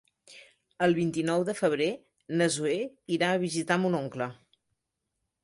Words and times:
El 0.85 0.95
vint-i-nou 0.99 1.45
de 1.49 1.55
febrer 1.59 1.89
na 2.41 2.49
Zoè 2.57 2.79
irà 3.19 3.31
a 3.37 3.43
visitar 3.45 3.79
mon 3.85 4.01
oncle. 4.01 4.31